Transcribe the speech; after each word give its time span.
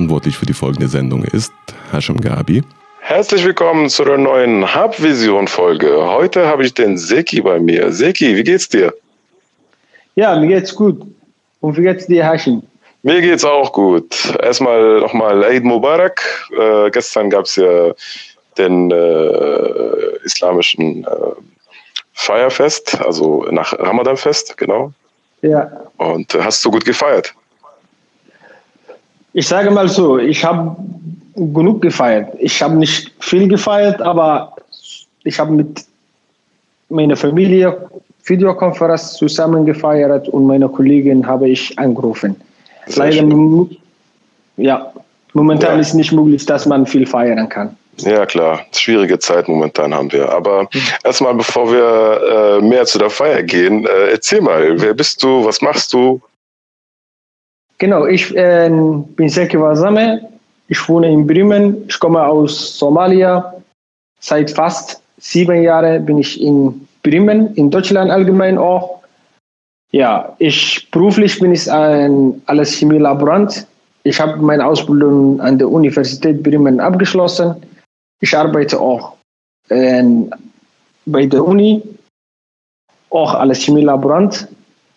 verantwortlich 0.00 0.38
für 0.38 0.46
die 0.46 0.54
folgende 0.54 0.88
Sendung 0.88 1.24
ist 1.24 1.52
Hashem 1.92 2.18
Gabi. 2.22 2.62
Herzlich 3.00 3.44
willkommen 3.44 3.90
zu 3.90 4.02
der 4.02 4.16
neuen 4.16 4.74
Hub-Vision-Folge. 4.74 5.90
Heute 6.10 6.46
habe 6.46 6.64
ich 6.64 6.72
den 6.72 6.96
Seki 6.96 7.42
bei 7.42 7.60
mir. 7.60 7.92
Seki, 7.92 8.34
wie 8.34 8.42
geht's 8.42 8.66
dir? 8.66 8.94
Ja, 10.14 10.34
mir 10.36 10.46
geht's 10.46 10.74
gut. 10.74 11.02
Und 11.60 11.76
wie 11.76 11.82
geht's 11.82 12.06
dir, 12.06 12.24
Hashim? 12.24 12.62
Mir 13.02 13.20
geht's 13.20 13.44
auch 13.44 13.70
gut. 13.72 14.34
Erstmal 14.42 15.00
nochmal 15.00 15.44
Eid 15.44 15.64
Mubarak. 15.64 16.22
Äh, 16.58 16.90
gestern 16.90 17.28
gab 17.28 17.44
es 17.44 17.56
ja 17.56 17.92
den 18.56 18.90
äh, 18.90 20.24
islamischen 20.24 21.04
äh, 21.04 21.08
Feierfest, 22.14 22.98
also 23.02 23.46
nach 23.50 23.78
Ramadanfest, 23.78 24.56
genau. 24.56 24.94
Ja. 25.42 25.70
Und 25.98 26.34
äh, 26.34 26.42
hast 26.42 26.64
du 26.64 26.70
gut 26.70 26.86
gefeiert? 26.86 27.34
Ich 29.32 29.46
sage 29.46 29.70
mal 29.70 29.88
so, 29.88 30.18
ich 30.18 30.44
habe 30.44 30.76
genug 31.36 31.82
gefeiert. 31.82 32.34
Ich 32.38 32.60
habe 32.62 32.74
nicht 32.74 33.12
viel 33.20 33.48
gefeiert, 33.48 34.02
aber 34.02 34.54
ich 35.24 35.38
habe 35.38 35.52
mit 35.52 35.84
meiner 36.88 37.16
Familie 37.16 37.88
Videokonferenz 38.24 39.14
zusammen 39.14 39.64
gefeiert 39.64 40.28
und 40.28 40.46
meine 40.46 40.68
Kollegin 40.68 41.26
habe 41.26 41.48
ich 41.48 41.78
angerufen. 41.78 42.36
Leider, 42.96 43.24
ja, 44.56 44.92
momentan 45.32 45.74
Ja. 45.76 45.80
ist 45.80 45.94
nicht 45.94 46.12
möglich, 46.12 46.44
dass 46.44 46.66
man 46.66 46.86
viel 46.86 47.06
feiern 47.06 47.48
kann. 47.48 47.76
Ja, 47.98 48.24
klar. 48.26 48.60
Schwierige 48.72 49.18
Zeit 49.18 49.48
momentan 49.48 49.94
haben 49.94 50.10
wir. 50.12 50.30
Aber 50.30 50.68
erstmal, 51.04 51.34
bevor 51.34 51.70
wir 51.70 52.58
äh, 52.60 52.64
mehr 52.64 52.84
zu 52.86 52.98
der 52.98 53.10
Feier 53.10 53.42
gehen, 53.42 53.86
äh, 53.86 54.12
erzähl 54.12 54.40
mal, 54.40 54.80
wer 54.80 54.94
bist 54.94 55.22
du, 55.22 55.44
was 55.44 55.60
machst 55.60 55.92
du? 55.92 56.20
Genau, 57.80 58.04
ich 58.04 58.36
äh, 58.36 58.68
bin 58.68 59.28
Seki 59.28 59.58
Wasame. 59.58 60.20
Ich 60.68 60.86
wohne 60.86 61.10
in 61.10 61.26
Bremen. 61.26 61.88
Ich 61.88 61.98
komme 61.98 62.22
aus 62.22 62.78
Somalia. 62.78 63.54
Seit 64.20 64.50
fast 64.50 65.02
sieben 65.18 65.62
Jahren 65.62 66.04
bin 66.04 66.18
ich 66.18 66.38
in 66.40 66.86
Bremen, 67.02 67.54
in 67.54 67.70
Deutschland 67.70 68.10
allgemein 68.10 68.58
auch. 68.58 69.00
Ja, 69.92 70.36
ich 70.38 70.90
beruflich 70.90 71.40
bin 71.40 71.52
ich 71.52 71.72
ein 71.72 72.42
alles 72.44 72.72
Chemielaborant. 72.74 73.66
Ich 74.04 74.20
habe 74.20 74.36
meine 74.36 74.66
Ausbildung 74.66 75.40
an 75.40 75.58
der 75.58 75.70
Universität 75.70 76.42
Bremen 76.42 76.80
abgeschlossen. 76.80 77.56
Ich 78.20 78.36
arbeite 78.36 78.78
auch 78.78 79.14
äh, 79.70 80.04
bei 81.06 81.24
der 81.24 81.42
Uni, 81.42 81.82
auch 83.08 83.32
als 83.32 83.64
Chemielaborant. 83.64 84.46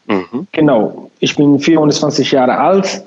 Mhm. 0.05 0.47
Genau, 0.51 1.09
ich 1.19 1.35
bin 1.35 1.59
24 1.59 2.31
Jahre 2.31 2.57
alt. 2.57 3.03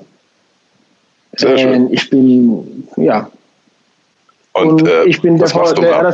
Sehr 1.33 1.57
schön. 1.57 1.73
Ähm, 1.73 1.89
Ich 1.91 2.09
bin, 2.09 2.87
ja, 2.97 3.29
Und, 4.53 4.81
und 4.81 4.87
äh, 4.87 5.03
ich 5.05 5.21
bin 5.21 5.39
was 5.39 5.53
der, 5.53 5.73
der 5.73 6.13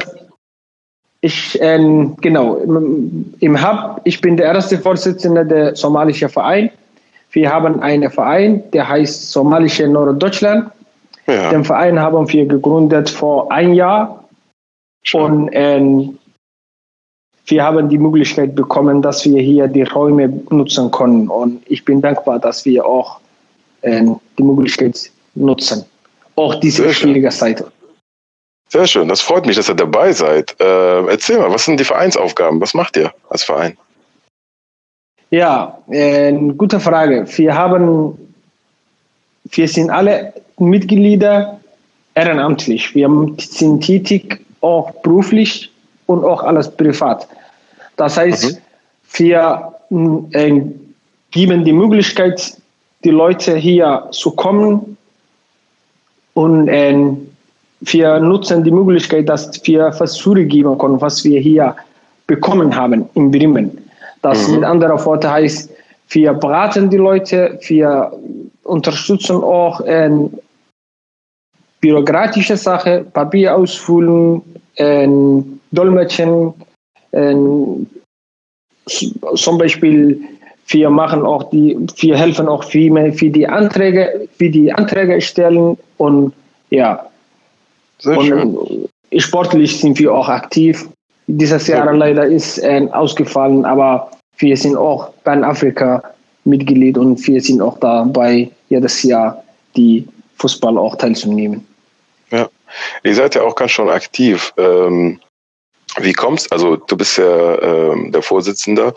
ich, 1.21 1.57
ähm, 1.61 2.17
genau, 2.19 2.57
im, 2.57 3.33
im 3.39 3.63
Hub, 3.65 4.01
ich 4.03 4.19
bin 4.19 4.35
der 4.35 4.47
erste 4.47 4.77
Vorsitzende 4.77 5.45
der 5.45 5.73
somalischen 5.73 6.27
Verein. 6.27 6.69
Wir 7.31 7.49
haben 7.49 7.79
einen 7.79 8.11
Verein, 8.11 8.61
der 8.71 8.89
heißt 8.89 9.31
Somalische 9.31 9.87
Norddeutschland. 9.87 10.69
Ja, 11.25 11.51
Den 11.51 11.63
Verein 11.63 11.97
haben 11.97 12.29
wir 12.29 12.45
gegründet 12.45 13.09
vor 13.09 13.49
ein 13.49 13.73
Jahr. 13.73 14.25
schön. 15.03 15.21
Und 15.21 15.49
ähm, 15.53 16.19
wir 17.45 17.63
haben 17.63 17.89
die 17.89 17.97
Möglichkeit 17.97 18.55
bekommen, 18.55 19.01
dass 19.01 19.25
wir 19.25 19.41
hier 19.41 19.67
die 19.67 19.83
Räume 19.83 20.29
nutzen 20.49 20.89
können. 20.91 21.27
Und 21.27 21.61
ich 21.69 21.83
bin 21.83 22.01
dankbar, 22.01 22.39
dass 22.39 22.63
wir 22.65 22.85
auch 22.85 23.19
ähm, 23.81 24.19
die 24.37 24.43
Möglichkeit 24.43 25.11
nutzen. 25.35 25.85
Auch 26.35 26.55
diese 26.55 26.83
Sehr 26.83 26.93
schön. 26.93 27.09
schwierige 27.09 27.29
Zeit. 27.29 27.63
Sehr 28.69 28.87
schön, 28.87 29.07
das 29.07 29.21
freut 29.21 29.45
mich, 29.45 29.55
dass 29.55 29.69
ihr 29.69 29.75
dabei 29.75 30.11
seid. 30.13 30.55
Äh, 30.59 31.05
erzähl 31.05 31.37
mal, 31.37 31.51
was 31.51 31.65
sind 31.65 31.79
die 31.79 31.83
Vereinsaufgaben? 31.83 32.59
Was 32.59 32.73
macht 32.73 32.97
ihr 32.97 33.13
als 33.29 33.43
Verein? 33.43 33.77
Ja, 35.29 35.77
äh, 35.89 36.31
gute 36.57 36.79
Frage. 36.79 37.25
Wir 37.37 37.55
haben, 37.55 38.17
wir 39.45 39.67
sind 39.67 39.89
alle 39.89 40.33
Mitglieder 40.57 41.59
ehrenamtlich. 42.15 42.95
Wir 42.95 43.09
sind 43.37 43.81
tätig, 43.81 44.39
auch 44.61 44.91
beruflich 45.01 45.72
und 46.07 46.23
auch 46.23 46.43
alles 46.43 46.69
privat. 46.75 47.27
Das 47.97 48.17
heißt, 48.17 48.53
Mhm. 48.53 48.57
wir 49.17 49.73
mh, 49.89 50.23
äh, 50.33 50.61
geben 51.31 51.63
die 51.65 51.73
Möglichkeit, 51.73 52.57
die 53.03 53.11
Leute 53.11 53.55
hier 53.57 54.07
zu 54.11 54.31
kommen 54.31 54.97
und 56.33 56.67
äh, 56.67 56.95
wir 57.81 58.19
nutzen 58.19 58.63
die 58.63 58.71
Möglichkeit, 58.71 59.27
dass 59.27 59.51
wir 59.65 59.93
was 59.99 60.13
zurückgeben 60.13 60.77
können, 60.77 61.01
was 61.01 61.23
wir 61.23 61.39
hier 61.39 61.75
bekommen 62.27 62.73
haben 62.75 63.09
in 63.15 63.29
Bremen. 63.29 63.77
Das 64.21 64.47
Mhm. 64.47 64.55
mit 64.55 64.63
anderer 64.63 65.03
Worte 65.05 65.29
heißt, 65.29 65.69
wir 66.09 66.33
beraten 66.33 66.89
die 66.89 66.97
Leute, 66.97 67.59
wir 67.67 68.11
unterstützen 68.63 69.37
auch 69.43 69.81
ähm, 69.85 70.31
bürokratische 71.81 72.55
Sachen, 72.55 73.11
Papier 73.11 73.55
ausfüllen, 73.55 74.41
ähm, 74.77 75.52
Dolmetschen, 75.73 76.53
ähm, 77.11 77.87
zum 79.35 79.57
Beispiel 79.57 80.21
wir 80.67 80.89
machen 80.89 81.25
auch 81.25 81.49
die, 81.49 81.77
wir 81.97 82.17
helfen 82.17 82.47
auch 82.47 82.63
für, 82.63 83.13
für 83.13 83.29
die 83.29 83.47
Anträge, 83.47 84.27
für 84.37 84.49
die 84.49 84.71
Anträge 84.71 85.19
stellen 85.21 85.77
und 85.97 86.33
ja, 86.69 87.05
Sehr 87.99 88.21
schön. 88.21 88.55
und 88.55 88.89
äh, 89.11 89.19
sportlich 89.19 89.79
sind 89.79 89.99
wir 89.99 90.13
auch 90.13 90.29
aktiv. 90.29 90.87
Dieses 91.27 91.67
Jahr 91.67 91.87
gut. 91.87 91.97
leider 91.97 92.25
ist 92.25 92.57
äh, 92.59 92.87
ausgefallen, 92.91 93.65
aber 93.65 94.11
wir 94.37 94.57
sind 94.57 94.75
auch 94.75 95.09
bei 95.23 95.41
Afrika 95.41 96.01
Mitglied 96.45 96.97
und 96.97 97.25
wir 97.27 97.41
sind 97.41 97.61
auch 97.61 97.77
dabei, 97.79 98.49
jedes 98.69 99.03
Jahr 99.03 99.43
die 99.75 100.07
Fußball 100.37 100.77
auch 100.77 100.95
teilzunehmen. 100.95 101.65
Ja. 102.31 102.49
Ihr 103.03 103.15
seid 103.15 103.35
ja 103.35 103.43
auch 103.43 103.55
ganz 103.55 103.71
schon 103.71 103.89
aktiv. 103.89 104.51
Ähm, 104.57 105.19
wie 105.99 106.13
kommst, 106.13 106.51
also 106.51 106.75
du 106.75 106.97
bist 106.97 107.17
ja 107.17 107.61
ähm, 107.61 108.11
der 108.11 108.21
Vorsitzende. 108.21 108.93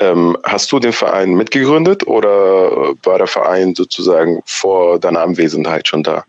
Ähm, 0.00 0.36
hast 0.44 0.72
du 0.72 0.78
den 0.78 0.92
Verein 0.92 1.34
mitgegründet 1.34 2.06
oder 2.06 2.94
war 3.02 3.18
der 3.18 3.26
Verein 3.26 3.74
sozusagen 3.74 4.40
vor 4.44 4.98
deiner 4.98 5.20
Anwesenheit 5.20 5.88
schon 5.88 6.02
da? 6.02 6.24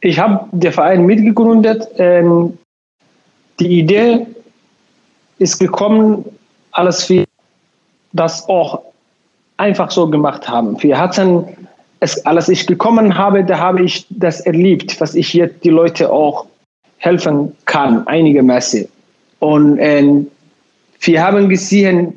Ich 0.00 0.18
habe 0.18 0.46
den 0.52 0.72
Verein 0.72 1.06
mitgegründet. 1.06 1.88
Ähm, 1.96 2.58
die 3.58 3.78
Idee 3.80 4.26
ist 5.38 5.58
gekommen, 5.58 6.24
als 6.72 7.08
wir 7.08 7.24
das 8.12 8.48
auch 8.48 8.82
einfach 9.56 9.90
so 9.90 10.08
gemacht 10.08 10.48
haben. 10.48 10.80
Wir 10.82 10.98
hatten, 10.98 11.44
es, 12.00 12.24
als 12.26 12.48
ich 12.48 12.66
gekommen 12.66 13.16
habe, 13.16 13.42
da 13.44 13.58
habe 13.58 13.84
ich 13.84 14.06
das 14.10 14.40
erlebt, 14.40 15.00
was 15.00 15.14
ich 15.14 15.32
jetzt 15.32 15.64
die 15.64 15.70
Leute 15.70 16.10
auch 16.10 16.46
helfen 17.06 17.52
kann, 17.66 18.06
einigermaßen. 18.06 18.86
Und 19.38 19.78
ähm, 19.80 20.26
wir 21.00 21.22
haben 21.24 21.48
gesehen, 21.48 22.12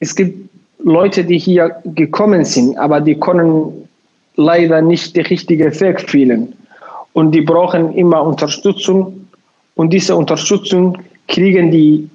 es 0.00 0.14
gibt 0.14 0.50
Leute, 0.82 1.24
die 1.24 1.38
hier 1.38 1.76
gekommen 1.84 2.44
sind, 2.44 2.76
aber 2.76 3.00
die 3.00 3.14
können 3.14 3.88
leider 4.36 4.82
nicht 4.82 5.16
den 5.16 5.26
richtigen 5.26 5.80
Weg 5.80 6.12
wählen. 6.12 6.52
Und 7.12 7.32
die 7.32 7.42
brauchen 7.42 7.94
immer 7.94 8.22
Unterstützung. 8.22 9.28
Und 9.76 9.92
diese 9.92 10.16
Unterstützung 10.16 10.98
kriegen 11.28 11.70
die, 11.70 12.08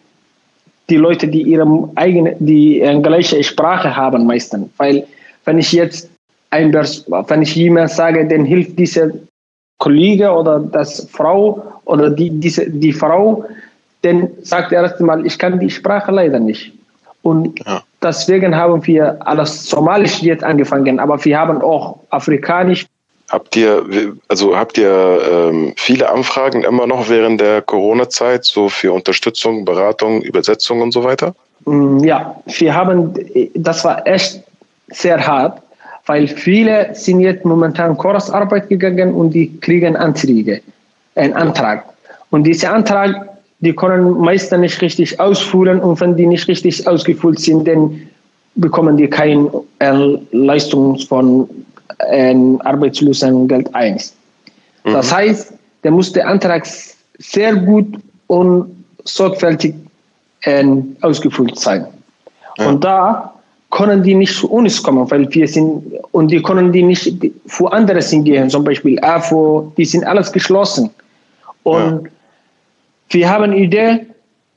die 0.90 0.98
Leute, 0.98 1.28
die 1.28 1.44
ihre 1.44 1.90
eigene, 1.96 2.36
die 2.40 2.82
äh, 2.82 3.00
gleiche 3.00 3.42
Sprache 3.44 3.96
haben 3.96 4.26
meistens. 4.26 4.70
Weil 4.78 5.06
wenn 5.46 5.58
ich 5.58 5.72
jetzt 5.72 6.10
ein, 6.50 6.74
wenn 6.74 7.42
ich 7.42 7.56
jemand 7.56 7.92
sage, 7.92 8.28
dann 8.28 8.44
hilft 8.44 8.78
diese 8.78 9.14
Kollege 9.80 10.30
oder 10.32 10.60
das 10.60 11.08
Frau 11.12 11.64
oder 11.86 12.10
die, 12.10 12.30
diese, 12.30 12.70
die 12.70 12.94
Frau, 12.94 13.46
dann 14.04 14.30
sagt 14.44 14.72
er 14.72 14.84
erst 14.84 15.00
mal, 15.02 15.26
ich 15.26 15.38
kann 15.40 15.60
die 15.60 15.70
Sprache 15.70 16.12
leider 16.12 16.40
nicht. 16.40 16.72
Und 17.22 17.60
Ja. 17.66 17.82
deswegen 18.02 18.56
haben 18.56 18.86
wir 18.86 19.18
alles 19.26 19.66
Somalisch 19.70 20.22
jetzt 20.22 20.44
angefangen, 20.44 21.00
aber 21.00 21.24
wir 21.26 21.38
haben 21.40 21.62
auch 21.62 21.98
Afrikanisch. 22.12 22.86
Habt 23.30 23.56
ihr, 23.56 23.84
also 24.28 24.56
habt 24.56 24.78
ihr 24.78 25.20
ähm, 25.32 25.74
viele 25.76 26.10
Anfragen 26.10 26.64
immer 26.64 26.88
noch 26.88 27.10
während 27.10 27.40
der 27.40 27.62
Corona-Zeit, 27.62 28.46
so 28.46 28.70
für 28.70 28.92
Unterstützung, 28.92 29.66
Beratung, 29.66 30.22
Übersetzung 30.22 30.82
und 30.82 30.92
so 30.92 31.04
weiter? 31.04 31.36
Mm, 31.66 32.00
Ja, 32.04 32.36
wir 32.46 32.74
haben, 32.74 33.14
das 33.54 33.84
war 33.86 34.06
echt 34.08 34.42
sehr 34.88 35.26
hart, 35.26 35.62
weil 36.10 36.28
viele 36.28 36.90
sind 36.96 37.20
jetzt 37.20 37.46
momentan 37.46 37.96
Kursarbeit 37.96 38.68
gegangen 38.68 39.14
und 39.14 39.30
die 39.30 39.56
kriegen 39.60 39.96
Anträge, 39.96 40.60
einen 41.14 41.34
Antrag. 41.36 41.86
Und 42.32 42.46
diese 42.46 42.68
Antrag, 42.72 43.30
die 43.60 43.76
können 43.76 44.18
meistens 44.18 44.60
nicht 44.60 44.82
richtig 44.82 45.20
ausfüllen 45.20 45.80
und 45.80 46.02
wenn 46.02 46.18
die 46.18 46.26
nicht 46.26 46.48
richtig 46.48 46.88
ausgefüllt 46.88 47.40
sind, 47.40 47.68
dann 47.68 48.10
bekommen 48.56 48.98
die 48.98 49.08
keine 49.08 49.52
äh, 49.78 50.18
Leistung 50.32 50.98
von 50.98 51.48
ein 52.00 52.60
Arbeitslosengeld 52.62 53.76
1. 53.76 54.16
Mhm. 54.86 54.94
Das 54.94 55.14
heißt, 55.14 55.54
der 55.84 55.92
muss 55.92 56.12
der 56.12 56.28
Antrag 56.28 56.68
sehr 57.20 57.56
gut 57.56 58.00
und 58.26 58.84
sorgfältig 59.04 59.76
äh, 60.42 60.66
ausgefüllt 61.02 61.60
sein. 61.60 61.86
Ja. 62.58 62.68
Und 62.68 62.84
da 62.84 63.39
können 63.72 64.02
die 64.04 64.16
nicht 64.16 64.36
zu 64.36 64.50
uns 64.50 64.82
kommen, 64.82 65.10
weil 65.12 65.32
wir 65.34 65.48
sind, 65.48 65.84
und 66.12 66.32
die 66.32 66.42
können 66.42 66.72
die 66.72 66.84
nicht 66.84 67.14
für 67.46 67.72
andere 67.72 68.02
hingehen, 68.02 68.50
zum 68.50 68.64
Beispiel 68.64 69.00
AFO, 69.00 69.72
die 69.78 69.86
sind 69.86 70.06
alles 70.06 70.32
geschlossen. 70.32 70.90
Und 71.64 72.04
ja. 72.04 72.10
wir 73.10 73.30
haben 73.30 73.44
eine 73.44 73.58
Idee 73.58 74.06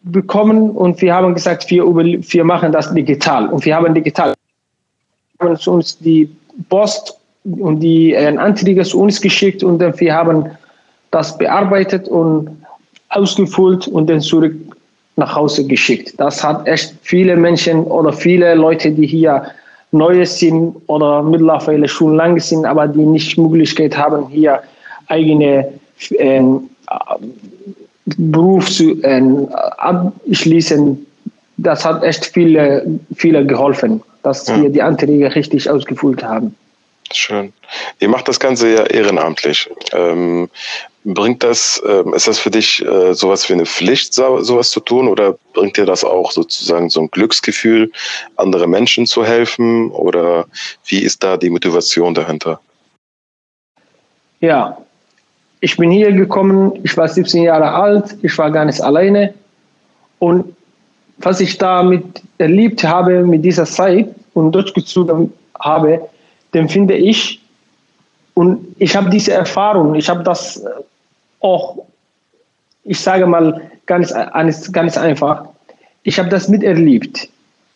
bekommen 0.05 0.71
und 0.71 1.01
wir 1.01 1.15
haben 1.15 1.35
gesagt, 1.35 1.71
wir, 1.71 1.85
über, 1.85 2.05
wir 2.05 2.45
machen 2.45 2.73
das 2.73 2.93
digital. 2.95 3.49
Und 3.49 3.65
wir 3.65 3.77
haben 3.77 3.95
digital 3.95 4.35
haben 5.43 5.57
uns 5.67 5.99
die 5.99 6.31
Post 6.69 7.19
und 7.45 7.81
die 7.81 8.13
äh, 8.13 8.37
Anträge 8.37 8.85
zu 8.85 9.01
uns 9.01 9.21
geschickt 9.21 9.63
und 9.63 9.81
wir 9.81 10.15
haben 10.15 10.47
das 11.11 11.37
bearbeitet 11.37 12.09
und 12.09 12.49
ausgefüllt 13.09 13.89
und 13.89 14.09
dann 14.09 14.21
zurück 14.21 14.55
nach 15.17 15.35
Hause 15.35 15.67
geschickt. 15.67 16.15
Das 16.19 16.43
hat 16.43 16.67
echt 16.67 16.95
viele 17.03 17.37
Menschen 17.37 17.85
oder 17.85 18.13
viele 18.13 18.55
Leute, 18.55 18.91
die 18.91 19.07
hier 19.07 19.47
neu 19.93 20.25
sind 20.25 20.75
oder 20.87 21.23
mittlerweile 21.23 21.87
schon 21.87 22.17
lange 22.17 22.41
sind, 22.41 22.65
aber 22.65 22.89
die 22.89 23.05
nicht 23.05 23.37
Möglichkeit 23.37 23.97
haben, 23.97 24.29
hier 24.29 24.63
eigene 25.09 25.73
äh, 26.11 26.43
Beruf 28.07 28.71
zu 28.71 29.03
äh, 29.03 29.23
abschließen. 29.79 31.07
Das 31.59 31.85
hat 31.85 32.03
echt 32.03 32.27
viele, 32.27 32.87
viele 33.15 33.47
geholfen, 33.47 34.03
dass 34.23 34.49
ja. 34.49 34.63
wir 34.63 34.71
die 34.71 34.83
Anträge 34.83 35.35
richtig 35.35 35.69
ausgefüllt 35.69 36.25
haben. 36.25 36.55
Schön. 37.13 37.53
Ihr 38.01 38.09
macht 38.09 38.27
das 38.29 38.41
Ganze 38.41 38.75
ja 38.75 38.85
ehrenamtlich. 38.85 39.69
Ähm, 39.93 40.49
bringt 41.05 41.43
das, 41.43 41.83
ähm, 41.87 42.15
ist 42.15 42.29
das 42.29 42.39
für 42.39 42.51
dich 42.51 42.85
äh, 42.85 43.15
sowas 43.15 43.49
wie 43.49 43.55
eine 43.55 43.67
Pflicht, 43.67 44.15
sowas 44.15 44.71
zu 44.71 44.81
tun, 44.81 45.09
oder 45.09 45.37
bringt 45.53 45.77
dir 45.77 45.87
das 45.87 46.05
auch 46.05 46.31
sozusagen 46.31 46.91
so 46.91 47.01
ein 47.01 47.11
Glücksgefühl, 47.11 47.91
andere 48.37 48.67
Menschen 48.67 49.07
zu 49.07 49.25
helfen, 49.25 49.91
oder 49.91 50.47
wie 50.87 51.03
ist 51.03 51.23
da 51.23 51.37
die 51.37 51.51
Motivation 51.51 52.15
dahinter? 52.15 52.61
Ja, 54.41 54.79
ich 55.61 55.77
bin 55.77 55.91
hier 55.91 56.13
gekommen, 56.13 56.73
ich 56.83 56.97
war 56.97 57.09
17 57.09 57.45
Jahre 57.45 57.73
alt, 57.73 58.17
ich 58.23 58.37
war 58.37 58.51
gar 58.51 58.65
nicht 58.65 58.81
alleine. 58.81 59.33
Und 60.19 60.57
was 61.19 61.41
ich 61.41 61.57
damit 61.59 62.05
erlebt 62.39 62.83
habe 62.83 63.23
mit 63.23 63.45
dieser 63.45 63.65
Zeit 63.65 64.09
und 64.35 64.53
durchgezogen 64.53 65.33
habe, 65.59 66.09
den 66.53 66.69
finde 66.69 66.95
ich. 66.95 67.41
Und 68.35 68.75
ich 68.79 68.97
habe 68.97 69.11
diese 69.11 69.33
Erfahrung, 69.33 69.95
ich 69.95 70.09
habe 70.09 70.23
das 70.23 70.57
äh, 70.57 70.71
auch, 71.43 71.79
ich 72.85 73.01
sage 73.01 73.27
mal 73.27 73.71
ganz, 73.87 74.15
ganz 74.73 74.97
einfach, 74.97 75.49
ich 76.03 76.19
habe 76.19 76.29
das 76.29 76.49
miterlebt. 76.49 77.29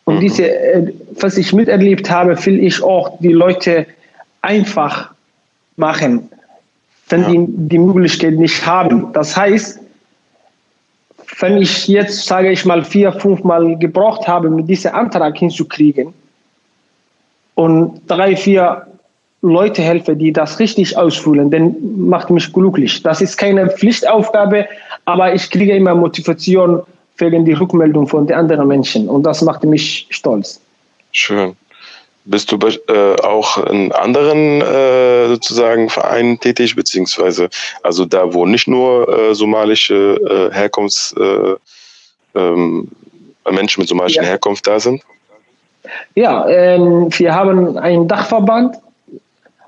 Und 0.05 0.15
mhm. 0.15 0.19
diese, 0.21 0.49
äh, 0.49 0.93
was 1.19 1.37
ich 1.37 1.53
miterlebt 1.53 2.09
habe, 2.09 2.43
will 2.45 2.63
ich 2.63 2.81
auch 2.81 3.19
die 3.19 3.33
Leute 3.33 3.85
einfach 4.41 5.11
machen, 5.75 6.29
wenn 7.09 7.21
ja. 7.21 7.29
die 7.29 7.45
die 7.47 7.79
Möglichkeit 7.79 8.33
nicht 8.33 8.65
haben. 8.65 9.11
Das 9.13 9.35
heißt, 9.35 9.79
wenn 11.39 11.57
ich 11.57 11.87
jetzt, 11.87 12.25
sage 12.25 12.51
ich 12.51 12.65
mal, 12.65 12.83
vier, 12.83 13.11
fünf 13.11 13.43
Mal 13.43 13.77
gebraucht 13.77 14.27
habe, 14.27 14.49
mit 14.49 14.67
diesem 14.69 14.93
Antrag 14.95 15.37
hinzukriegen 15.37 16.13
und 17.55 18.01
drei, 18.07 18.35
vier 18.35 18.87
Leute 19.41 19.81
helfe, 19.81 20.15
die 20.15 20.33
das 20.33 20.59
richtig 20.59 20.97
ausfüllen, 20.97 21.51
dann 21.51 21.75
macht 21.95 22.29
mich 22.29 22.51
glücklich. 22.51 23.03
Das 23.03 23.21
ist 23.21 23.37
keine 23.37 23.69
Pflichtaufgabe, 23.69 24.67
aber 25.05 25.33
ich 25.33 25.49
kriege 25.49 25.75
immer 25.75 25.93
Motivation 25.93 26.81
wegen 27.17 27.45
die 27.45 27.53
Rückmeldung 27.53 28.07
von 28.07 28.27
den 28.27 28.35
anderen 28.35 28.67
Menschen 28.67 29.07
und 29.09 29.23
das 29.23 29.41
macht 29.41 29.63
mich 29.63 30.07
stolz. 30.09 30.59
Schön. 31.11 31.55
Bist 32.25 32.51
du 32.51 32.57
äh, 32.57 33.15
auch 33.23 33.57
in 33.67 33.91
anderen 33.93 34.61
äh, 34.61 35.27
sozusagen 35.29 35.89
Vereinen 35.89 36.37
tätig, 36.39 36.75
beziehungsweise 36.75 37.49
also 37.83 38.03
da, 38.03 38.33
wo 38.33 38.45
nicht 38.45 38.67
nur 38.67 39.07
äh, 39.07 39.33
somalische 39.33 40.49
äh, 40.51 40.53
Herkunfts 40.53 41.15
äh, 41.17 41.55
ähm, 42.37 42.89
Menschen 43.49 43.79
mit 43.79 43.87
somalischer 43.87 44.23
ja. 44.23 44.27
Herkunft 44.27 44.67
da 44.67 44.77
sind? 44.77 45.03
Ja, 46.15 46.47
ähm, 46.49 47.07
wir 47.17 47.33
haben 47.33 47.77
einen 47.77 48.09
Dachverband 48.09 48.75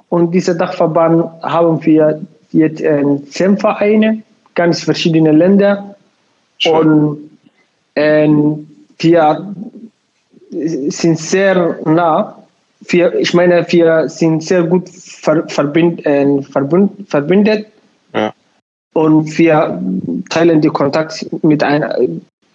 und 0.09 0.31
dieser 0.31 0.55
Dachverband 0.55 1.43
haben 1.43 1.83
wir 1.85 2.21
jetzt 2.51 2.83
zehn 3.31 3.57
Vereine, 3.57 4.21
ganz 4.55 4.83
verschiedene 4.83 5.31
Länder. 5.31 5.95
Schön. 6.57 6.73
Und 6.73 7.29
äh, 7.95 8.27
wir 8.97 9.55
sind 10.51 11.19
sehr 11.19 11.79
nah. 11.85 12.35
Wir, 12.87 13.13
ich 13.19 13.33
meine, 13.33 13.65
wir 13.71 14.09
sind 14.09 14.43
sehr 14.43 14.63
gut 14.63 14.89
ver, 14.89 15.47
verbind, 15.47 16.05
äh, 16.05 16.41
verbund, 16.41 17.07
verbindet. 17.07 17.67
Ja. 18.13 18.33
Und 18.93 19.37
wir 19.37 19.81
teilen 20.29 20.61
die 20.61 20.69
Kontakt 20.69 21.25
mit 21.43 21.61
einer 21.61 21.95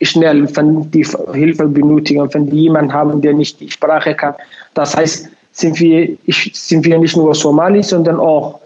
schnell, 0.02 0.54
wenn 0.56 0.90
die 0.90 1.06
Hilfe 1.32 1.68
benötigen, 1.68 2.32
wenn 2.34 2.50
die 2.50 2.62
jemanden 2.62 2.92
haben, 2.92 3.20
der 3.20 3.32
nicht 3.32 3.60
die 3.60 3.70
Sprache 3.70 4.14
kann. 4.14 4.34
Das 4.74 4.96
heißt, 4.96 5.30
sind 5.54 5.78
wir, 5.78 6.16
sind 6.52 6.84
wir 6.84 6.98
nicht 6.98 7.16
nur 7.16 7.34
Somali, 7.34 7.82
sondern 7.82 8.18
auch 8.18 8.60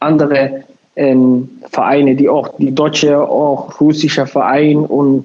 andere 0.00 0.64
ähm, 0.96 1.48
Vereine, 1.70 2.16
die 2.16 2.28
auch 2.28 2.48
die 2.58 2.74
deutsche, 2.74 3.18
auch 3.18 3.80
russische 3.80 4.26
Verein 4.26 4.78
und 4.78 5.24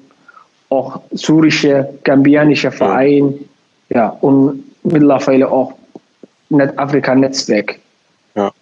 auch 0.70 1.00
syrische, 1.10 1.88
gambianische 2.04 2.70
Verein, 2.70 3.34
ja, 3.90 4.16
und 4.20 4.64
mittlerweile 4.84 5.50
auch 5.50 5.74
Afrika-Netzwerk. 6.76 7.78
Ja. 8.36 8.52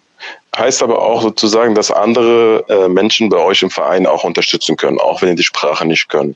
Heißt 0.57 0.81
aber 0.81 1.01
auch 1.01 1.21
sozusagen, 1.21 1.75
dass 1.75 1.91
andere 1.91 2.65
äh, 2.67 2.87
Menschen 2.87 3.29
bei 3.29 3.37
euch 3.37 3.61
im 3.61 3.69
Verein 3.69 4.07
auch 4.07 4.23
unterstützen 4.23 4.75
können, 4.75 4.99
auch 4.99 5.21
wenn 5.21 5.35
die 5.35 5.43
Sprache 5.43 5.85
nicht 5.85 6.09
können. 6.09 6.35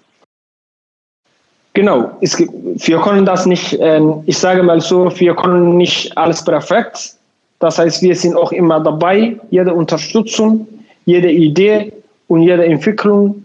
Genau, 1.77 2.10
es 2.22 2.36
wir 2.39 3.00
können 3.01 3.24
das 3.24 3.46
nicht, 3.46 3.74
äh, 3.74 4.01
ich 4.25 4.39
sage 4.39 4.63
mal 4.63 4.81
so, 4.81 5.12
wir 5.19 5.36
können 5.36 5.77
nicht 5.77 6.17
alles 6.17 6.43
perfekt. 6.43 7.13
Das 7.60 7.77
heißt, 7.77 8.01
wir 8.01 8.15
sind 8.15 8.36
auch 8.36 8.51
immer 8.51 8.79
dabei, 8.79 9.38
jede 9.51 9.75
Unterstützung, 9.75 10.67
jede 11.05 11.31
Idee 11.31 11.93
und 12.29 12.41
jede 12.41 12.65
Entwicklung. 12.65 13.43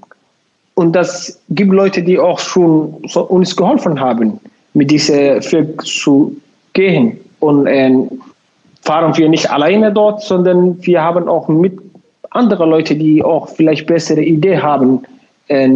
Und 0.77 0.97
das 0.97 1.39
gibt 1.51 1.75
Leute, 1.75 2.03
die 2.03 2.19
auch 2.19 2.39
schon 2.39 3.05
uns 3.29 3.55
geholfen 3.55 4.01
haben, 4.01 4.41
mit 4.73 4.91
diesem 4.91 5.43
Weg 5.53 5.83
zu 5.83 6.35
gehen. 6.73 7.21
Und 7.41 7.67
äh, 7.67 7.93
fahren 8.81 9.15
wir 9.15 9.29
nicht 9.29 9.51
alleine 9.51 9.93
dort, 9.93 10.23
sondern 10.23 10.79
wir 10.81 11.03
haben 11.03 11.29
auch 11.29 11.49
mit 11.49 11.79
anderen 12.31 12.71
Leuten, 12.71 12.99
die 12.99 13.23
auch 13.23 13.51
vielleicht 13.51 13.87
bessere 13.87 14.23
Ideen 14.23 14.63
haben, 14.63 15.03
äh, 15.49 15.69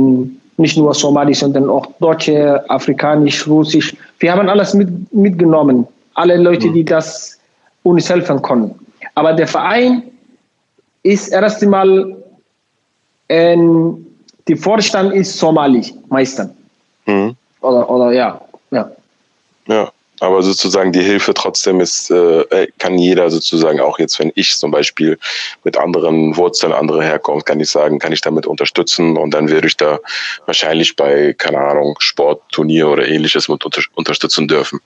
nicht 0.59 0.77
nur 0.77 0.95
Somali, 0.95 1.35
sondern 1.35 1.69
auch 1.69 1.87
Deutsche, 2.01 2.65
Afrikanisch, 2.69 3.47
Russisch. 3.47 3.95
Wir 4.19 4.33
haben 4.33 4.49
alles 4.49 4.75
mit, 4.75 4.89
mitgenommen. 5.13 5.87
Alle 6.15 6.37
Leute, 6.37 6.71
die 6.73 6.85
das 6.85 7.39
uns 7.83 8.09
helfen 8.09 8.41
können. 8.41 8.75
Aber 9.15 9.33
der 9.33 9.47
Verein 9.47 10.03
ist 11.03 11.29
erst 11.29 11.63
einmal, 11.63 12.17
ähm, 13.29 14.07
die 14.49 14.57
Vorstand 14.57 15.13
ist 15.13 15.39
Somali, 15.39 15.95
meistens. 16.09 16.51
Mhm. 17.07 17.37
Oder, 17.61 17.89
oder 17.91 18.13
ja, 18.13 18.41
ja. 18.71 18.91
Ja. 19.67 19.91
Aber 20.21 20.43
sozusagen 20.43 20.93
die 20.93 21.03
Hilfe 21.03 21.35
trotzdem 21.35 21.81
ist, 21.81 22.11
äh, 22.11 22.69
kann 22.79 22.99
jeder 22.99 23.31
sozusagen 23.31 23.81
auch 23.81 23.99
jetzt, 23.99 24.19
wenn 24.19 24.33
ich 24.35 24.57
zum 24.57 24.71
Beispiel 24.71 25.19
mit 25.63 25.77
anderen 25.77 26.37
Wurzeln, 26.37 26.73
andere 26.73 27.05
herkommt, 27.05 27.45
kann 27.45 27.61
ich 27.61 27.69
sagen, 27.69 27.99
kann 27.99 28.13
ich 28.13 28.23
damit 28.23 28.47
unterstützen 28.47 29.17
und 29.19 29.33
dann 29.35 29.51
werde 29.51 29.67
ich 29.67 29.77
da 29.77 30.01
wahrscheinlich 30.47 30.97
bei, 30.97 31.35
keine 31.37 31.59
Ahnung, 31.59 31.97
Sportturnier 31.99 32.89
oder 32.89 33.07
ähnliches 33.07 33.49
mit 33.49 33.65
unter 33.65 33.83
unterstützen 33.95 34.49
dürfen. 34.49 34.81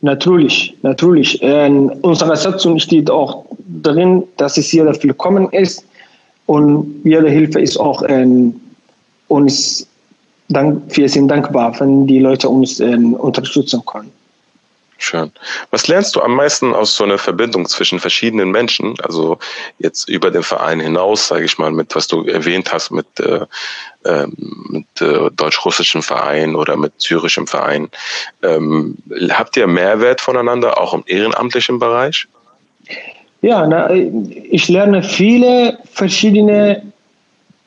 Natürlich, 0.00 0.76
natürlich. 0.82 1.42
In 1.42 1.90
unserer 1.90 2.36
Satzung 2.36 2.78
steht 2.78 3.10
auch 3.10 3.46
drin, 3.82 4.24
dass 4.36 4.56
es 4.56 4.70
jeder 4.70 4.94
willkommen 5.02 5.48
ist 5.50 5.84
und 6.46 7.00
jede 7.04 7.28
Hilfe 7.28 7.60
ist 7.60 7.78
auch 7.78 8.02
in 8.02 8.60
uns 9.26 9.88
dank, 10.48 10.82
wir 10.96 11.08
sind 11.08 11.28
dankbar, 11.28 11.78
wenn 11.80 12.06
die 12.06 12.18
Leute 12.18 12.48
uns 12.48 12.80
äh, 12.80 12.96
unterstützen 12.96 13.82
können. 13.86 14.12
Schön. 15.00 15.30
Was 15.70 15.86
lernst 15.86 16.16
du 16.16 16.20
am 16.20 16.34
meisten 16.34 16.74
aus 16.74 16.96
so 16.96 17.04
einer 17.04 17.18
Verbindung 17.18 17.66
zwischen 17.66 18.00
verschiedenen 18.00 18.50
Menschen? 18.50 18.96
Also 19.00 19.38
jetzt 19.78 20.08
über 20.08 20.32
den 20.32 20.42
Verein 20.42 20.80
hinaus, 20.80 21.28
sage 21.28 21.44
ich 21.44 21.56
mal, 21.56 21.70
mit 21.70 21.94
was 21.94 22.08
du 22.08 22.24
erwähnt 22.24 22.72
hast, 22.72 22.90
mit, 22.90 23.06
äh, 23.20 23.46
ähm, 24.04 24.34
mit 24.68 25.00
äh, 25.00 25.30
deutsch-russischen 25.30 26.02
Verein 26.02 26.56
oder 26.56 26.76
mit 26.76 26.94
syrischem 26.98 27.46
Verein. 27.46 27.88
Ähm, 28.42 28.96
habt 29.30 29.56
ihr 29.56 29.68
Mehrwert 29.68 30.20
voneinander, 30.20 30.80
auch 30.80 30.94
im 30.94 31.04
ehrenamtlichen 31.06 31.78
Bereich? 31.78 32.26
Ja, 33.40 33.68
na, 33.68 33.90
ich 33.92 34.68
lerne 34.68 35.04
viele 35.04 35.78
verschiedene 35.92 36.82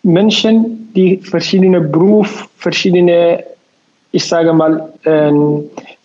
Menschen, 0.04 0.92
die 0.94 1.18
verschiedene 1.18 1.82
Beruf, 1.82 2.50
verschiedene, 2.58 3.44
ich 4.12 4.26
sage 4.26 4.54
mal, 4.54 4.92
äh, 5.04 5.32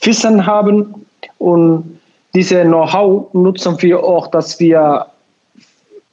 Wissen 0.04 0.46
haben 0.46 1.06
und 1.38 1.98
diese 2.34 2.62
Know-how 2.62 3.32
nutzen 3.32 3.80
wir 3.80 4.02
auch, 4.04 4.26
dass 4.28 4.60
wir 4.60 5.06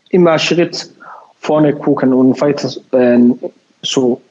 immer 0.10 0.40
Schritt 0.40 0.90
vorne 1.40 1.74
gucken 1.74 2.14
und 2.14 2.40
weiter 2.40 2.70
äh, 2.92 3.20
so 3.82 4.22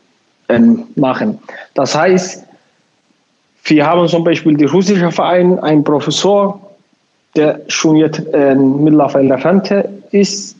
äh, 0.48 0.58
machen. 0.96 1.38
Das 1.74 1.94
heißt, 1.94 2.44
wir 3.64 3.86
haben 3.86 4.08
zum 4.08 4.24
Beispiel 4.24 4.56
die 4.56 4.64
russische 4.64 5.10
Verein, 5.10 5.58
einen 5.58 5.84
Professor, 5.84 6.60
der 7.36 7.60
schon 7.68 7.96
jetzt 7.96 8.22
äh, 8.32 8.54
mittlerweile 8.54 9.42
Rente 9.44 9.88
ist. 10.10 10.56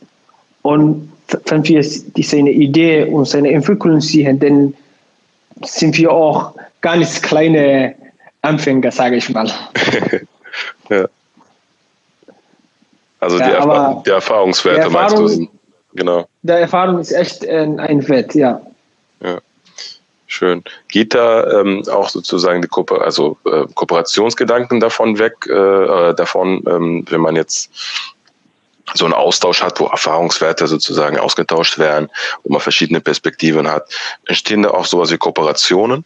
Und 0.62 1.11
wenn 1.46 1.66
wir 1.66 1.82
seine 1.82 2.50
Idee 2.50 3.04
und 3.04 3.26
seine 3.26 3.52
Entwicklung 3.52 4.00
sehen, 4.00 4.38
dann 4.40 4.74
sind 5.64 5.96
wir 5.98 6.10
auch 6.10 6.54
ganz 6.80 7.22
kleine 7.22 7.94
Anfänger, 8.42 8.90
sage 8.90 9.16
ich 9.16 9.28
mal. 9.30 9.50
ja. 10.88 11.06
Also 13.20 13.38
ja, 13.38 13.46
die, 13.46 13.52
Erfa 13.52 14.02
die, 14.04 14.10
Erfahrungswerte 14.10 14.80
Erfahrung, 14.80 15.24
meinst 15.24 15.38
du? 15.38 15.48
Genau. 15.94 16.28
Der 16.42 16.58
Erfahrung 16.58 16.98
ist 16.98 17.12
echt 17.12 17.46
ein, 17.46 17.78
ein 17.78 18.06
Wert, 18.08 18.34
ja. 18.34 18.60
Ja. 19.22 19.38
Schön. 20.26 20.64
Geht 20.88 21.14
da 21.14 21.60
ähm, 21.60 21.84
auch 21.88 22.08
sozusagen 22.08 22.62
die 22.62 22.68
Ko 22.68 22.82
also, 22.82 23.36
äh, 23.44 23.66
Kooperationsgedanken 23.74 24.80
davon 24.80 25.18
weg, 25.18 25.34
äh, 25.46 25.52
äh, 25.52 26.14
davon, 26.14 26.64
ähm, 26.66 27.04
wenn 27.10 27.20
man 27.20 27.36
jetzt 27.36 27.70
so 28.94 29.04
einen 29.04 29.14
Austausch 29.14 29.62
hat, 29.62 29.80
wo 29.80 29.86
Erfahrungswerte 29.86 30.66
sozusagen 30.66 31.18
ausgetauscht 31.18 31.78
werden, 31.78 32.08
wo 32.42 32.52
man 32.52 32.60
verschiedene 32.60 33.00
Perspektiven 33.00 33.68
hat, 33.68 33.88
entstehen 34.26 34.62
da 34.62 34.70
auch 34.70 34.84
sowas 34.84 35.10
wie 35.10 35.18
Kooperationen? 35.18 36.04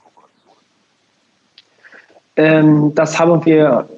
Ähm, 2.37 2.95
das 2.95 3.19
haben 3.19 3.45
wir 3.45 3.89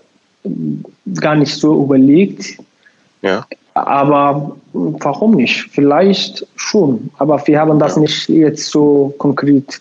gar 1.20 1.34
nicht 1.34 1.54
so 1.54 1.82
überlegt. 1.82 2.58
Ja. 3.22 3.46
Aber 3.74 4.56
warum 4.72 5.34
nicht? 5.34 5.68
Vielleicht 5.72 6.46
schon. 6.56 7.10
Aber 7.18 7.44
wir 7.46 7.60
haben 7.60 7.78
das 7.78 7.96
nicht 7.96 8.28
jetzt 8.28 8.70
so 8.70 9.14
konkret 9.18 9.80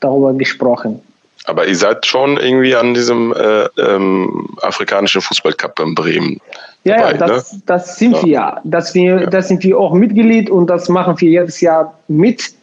darüber 0.00 0.32
gesprochen. 0.32 1.00
Aber 1.46 1.66
ihr 1.66 1.76
seid 1.76 2.06
schon 2.06 2.36
irgendwie 2.36 2.74
an 2.74 2.94
diesem 2.94 3.32
äh, 3.32 3.64
ähm, 3.80 4.48
afrikanischen 4.62 5.20
Fußballcup 5.20 5.80
in 5.80 5.94
Bremen. 5.94 6.40
Ja, 6.84 6.96
dabei, 6.96 7.12
ja 7.12 7.16
das, 7.18 7.52
ne? 7.52 7.62
das 7.66 7.98
sind 7.98 8.16
ja. 8.16 8.24
wir. 8.24 8.60
Das, 8.64 8.94
wir 8.94 9.20
ja. 9.22 9.26
das 9.26 9.48
sind 9.48 9.62
wir 9.64 9.78
auch 9.78 9.92
Mitglied 9.92 10.50
und 10.50 10.68
das 10.68 10.88
machen 10.88 11.20
wir 11.20 11.28
jedes 11.28 11.60
Jahr 11.60 11.98
mit. 12.08 12.54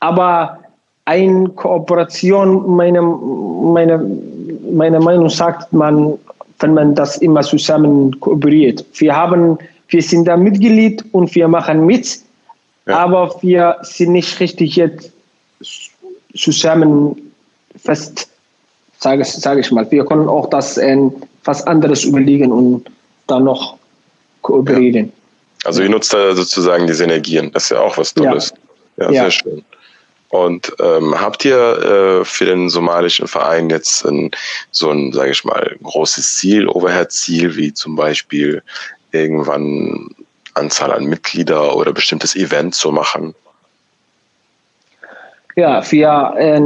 Aber 0.00 0.58
eine 1.04 1.48
Kooperation, 1.50 2.76
meine, 2.76 3.02
meine, 3.02 3.98
meine 4.72 5.00
Meinung 5.00 5.28
sagt 5.28 5.72
man, 5.72 6.18
wenn 6.60 6.74
man 6.74 6.94
das 6.94 7.18
immer 7.18 7.42
zusammen 7.42 8.18
kooperiert. 8.20 8.84
Wir 8.94 9.14
haben, 9.14 9.58
wir 9.88 10.02
sind 10.02 10.26
da 10.26 10.36
Mitglied 10.36 11.04
und 11.12 11.34
wir 11.34 11.48
machen 11.48 11.84
mit, 11.84 12.20
aber 12.86 13.34
wir 13.42 13.76
sind 13.82 14.12
nicht 14.12 14.38
richtig 14.40 14.76
jetzt 14.76 15.12
zusammen 16.34 17.31
fest, 17.76 18.28
sage 18.98 19.24
sag 19.24 19.58
ich 19.58 19.70
mal. 19.70 19.90
Wir 19.90 20.04
können 20.04 20.28
auch 20.28 20.48
das 20.50 20.78
äh, 20.78 20.96
was 21.44 21.66
anderes 21.66 22.04
überlegen 22.04 22.52
und 22.52 22.90
dann 23.26 23.44
noch 23.44 23.76
kooperieren. 24.42 25.06
Ja. 25.06 25.12
Also 25.64 25.82
ihr 25.82 25.88
nutzt 25.88 26.12
da 26.12 26.34
sozusagen 26.34 26.86
diese 26.86 27.04
Energien. 27.04 27.52
Das 27.52 27.64
ist 27.64 27.70
ja 27.70 27.80
auch 27.80 27.96
was 27.96 28.14
Tolles. 28.14 28.52
Ja, 28.96 29.10
ja 29.10 29.22
sehr 29.22 29.30
schön. 29.30 29.64
Und 30.28 30.72
ähm, 30.80 31.20
habt 31.20 31.44
ihr 31.44 31.58
äh, 31.58 32.24
für 32.24 32.46
den 32.46 32.70
somalischen 32.70 33.28
Verein 33.28 33.68
jetzt 33.68 34.04
ein, 34.06 34.30
so 34.70 34.90
ein, 34.90 35.12
sage 35.12 35.30
ich 35.30 35.44
mal, 35.44 35.76
großes 35.82 36.36
Ziel, 36.36 36.66
Overhead-Ziel, 36.68 37.54
wie 37.56 37.74
zum 37.74 37.96
Beispiel 37.96 38.62
irgendwann 39.10 40.08
Anzahl 40.54 40.90
an 40.90 41.04
Mitglieder 41.04 41.76
oder 41.76 41.92
bestimmtes 41.92 42.34
Event 42.34 42.74
zu 42.74 42.90
machen? 42.90 43.34
Ja, 45.54 45.82
wir 45.90 46.34
äh, 46.38 46.60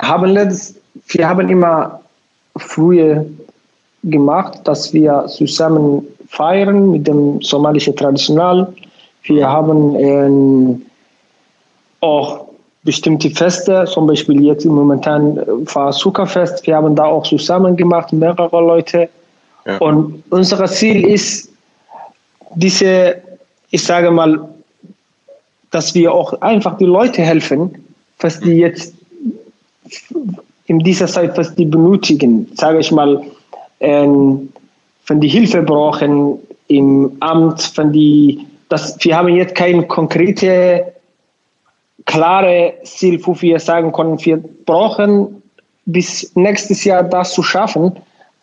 haben 0.00 0.30
letzt, 0.30 0.76
wir 1.08 1.28
haben 1.28 1.48
immer 1.48 2.00
früher 2.56 3.24
gemacht, 4.04 4.60
dass 4.64 4.92
wir 4.92 5.26
zusammen 5.26 6.06
feiern 6.28 6.92
mit 6.92 7.06
dem 7.06 7.40
somalischen 7.42 7.96
Traditional. 7.96 8.72
Wir 9.22 9.48
haben 9.48 9.96
äh, 9.96 10.78
auch 12.00 12.46
bestimmte 12.84 13.30
Feste, 13.30 13.84
zum 13.86 14.06
Beispiel 14.06 14.42
jetzt 14.44 14.64
im 14.64 14.72
momentan 14.72 15.36
äh, 15.36 15.46
war 15.74 15.92
Zuckerfest, 15.92 16.66
wir 16.66 16.76
haben 16.76 16.94
da 16.94 17.04
auch 17.04 17.24
zusammen 17.24 17.76
gemacht, 17.76 18.12
mehrere 18.12 18.60
Leute. 18.60 19.08
Ja. 19.66 19.78
Und 19.78 20.22
unser 20.30 20.64
Ziel 20.66 21.06
ist, 21.06 21.50
diese, 22.54 23.16
ich 23.70 23.82
sage 23.82 24.10
mal, 24.10 24.48
dass 25.70 25.94
wir 25.94 26.12
auch 26.12 26.40
einfach 26.40 26.78
die 26.78 26.86
Leute 26.86 27.22
helfen, 27.22 27.74
was 28.20 28.40
die 28.40 28.52
jetzt 28.52 28.94
in 30.66 30.78
dieser 30.80 31.06
Zeit, 31.06 31.36
was 31.36 31.54
die 31.54 31.64
benötigen, 31.64 32.46
sage 32.54 32.78
ich 32.78 32.92
mal, 32.92 33.22
ähm, 33.80 34.52
wenn 35.06 35.20
die 35.20 35.28
Hilfe 35.28 35.62
brauchen 35.62 36.38
im 36.68 37.16
Amt, 37.20 37.72
wenn 37.76 37.92
die, 37.92 38.46
das, 38.68 38.96
wir 39.00 39.16
haben 39.16 39.28
jetzt 39.28 39.54
keine 39.54 39.86
konkrete 39.86 40.92
klare 42.04 42.74
Ziel, 42.84 43.20
wo 43.24 43.40
wir 43.40 43.58
sagen 43.58 43.92
können, 43.92 44.22
wir 44.24 44.42
brauchen 44.66 45.42
bis 45.86 46.30
nächstes 46.34 46.84
Jahr 46.84 47.02
das 47.02 47.32
zu 47.32 47.42
schaffen, 47.42 47.92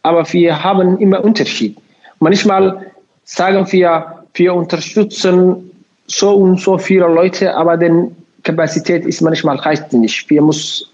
aber 0.03 0.31
wir 0.33 0.63
haben 0.63 0.97
immer 0.99 1.23
Unterschied. 1.23 1.77
Manchmal 2.19 2.91
sagen 3.23 3.71
wir, 3.71 4.23
wir 4.33 4.53
unterstützen 4.53 5.71
so 6.07 6.35
und 6.35 6.59
so 6.59 6.77
viele 6.77 7.07
Leute, 7.07 7.55
aber 7.55 7.77
die 7.77 8.11
Kapazität 8.43 9.05
ist 9.05 9.21
manchmal 9.21 9.57
reicht 9.57 9.93
nicht. 9.93 10.29
Wir 10.29 10.41
müssen 10.41 10.87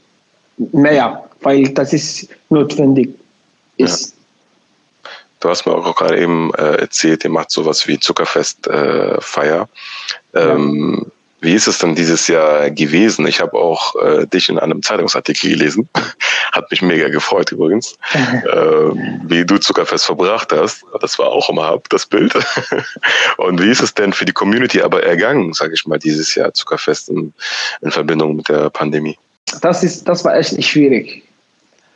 mehr, 0.71 1.23
weil 1.41 1.69
das 1.69 1.93
ist 1.93 2.27
notwendig 2.49 3.15
ist. 3.77 4.09
Ja. 4.09 4.17
Du 5.39 5.49
hast 5.49 5.65
mir 5.65 5.73
auch 5.73 5.95
gerade 5.95 6.19
eben 6.19 6.53
äh, 6.53 6.75
erzählt, 6.81 7.23
ihr 7.23 7.31
macht 7.31 7.49
sowas 7.49 7.87
wie 7.87 7.99
Zuckerfestfeier. 7.99 9.67
Äh, 10.33 10.39
ähm, 10.39 10.99
ja 10.99 11.11
wie 11.41 11.55
ist 11.55 11.67
es 11.67 11.79
denn 11.79 11.95
dieses 11.95 12.27
Jahr 12.27 12.69
gewesen? 12.69 13.25
Ich 13.25 13.41
habe 13.41 13.57
auch 13.57 13.95
äh, 13.95 14.27
dich 14.27 14.47
in 14.47 14.59
einem 14.59 14.83
Zeitungsartikel 14.83 15.49
gelesen. 15.49 15.89
Hat 16.51 16.69
mich 16.69 16.83
mega 16.83 17.09
gefreut 17.09 17.51
übrigens, 17.51 17.97
äh, 18.13 18.91
wie 19.25 19.43
du 19.43 19.57
Zuckerfest 19.57 20.05
verbracht 20.05 20.53
hast. 20.53 20.85
Das 21.01 21.17
war 21.17 21.27
auch 21.27 21.49
immer 21.49 21.81
das 21.89 22.05
Bild. 22.05 22.33
Und 23.37 23.61
wie 23.61 23.71
ist 23.71 23.81
es 23.81 23.95
denn 23.95 24.13
für 24.13 24.25
die 24.25 24.33
Community 24.33 24.81
aber 24.81 25.03
ergangen, 25.03 25.53
sage 25.53 25.73
ich 25.73 25.87
mal, 25.87 25.97
dieses 25.97 26.35
Jahr 26.35 26.53
Zuckerfest 26.53 27.09
in, 27.09 27.33
in, 27.81 27.89
Verbindung 27.89 28.35
mit 28.35 28.47
der 28.47 28.69
Pandemie? 28.69 29.17
Das 29.59 29.83
ist, 29.83 30.07
das 30.07 30.23
war 30.23 30.35
echt 30.35 30.55
nicht 30.55 30.69
schwierig. 30.69 31.23